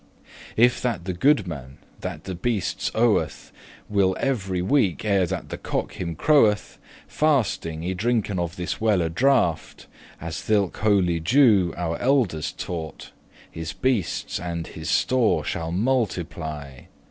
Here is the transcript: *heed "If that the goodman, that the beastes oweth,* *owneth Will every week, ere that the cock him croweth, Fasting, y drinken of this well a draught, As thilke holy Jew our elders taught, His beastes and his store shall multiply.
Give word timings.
*heed 0.57 0.65
"If 0.65 0.81
that 0.81 1.05
the 1.05 1.13
goodman, 1.13 1.77
that 1.99 2.23
the 2.23 2.33
beastes 2.33 2.89
oweth,* 2.95 3.51
*owneth 3.51 3.51
Will 3.95 4.17
every 4.19 4.59
week, 4.59 5.05
ere 5.05 5.27
that 5.27 5.49
the 5.49 5.59
cock 5.59 6.01
him 6.01 6.15
croweth, 6.15 6.79
Fasting, 7.07 7.81
y 7.83 7.93
drinken 7.93 8.39
of 8.39 8.55
this 8.55 8.81
well 8.81 9.03
a 9.03 9.09
draught, 9.11 9.85
As 10.19 10.37
thilke 10.41 10.77
holy 10.77 11.19
Jew 11.19 11.71
our 11.77 11.99
elders 11.99 12.51
taught, 12.51 13.11
His 13.51 13.73
beastes 13.73 14.39
and 14.39 14.65
his 14.65 14.89
store 14.89 15.43
shall 15.45 15.71
multiply. 15.71 16.85